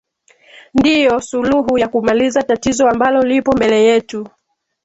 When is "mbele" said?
3.51-3.83